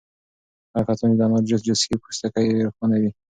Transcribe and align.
هغه 0.73 0.81
کسان 0.87 1.09
چې 1.11 1.15
د 1.17 1.21
انار 1.25 1.43
جوس 1.49 1.61
څښي 1.79 1.95
پوستکی 2.01 2.43
یې 2.51 2.63
روښانه 2.67 2.97
وي. 3.01 3.11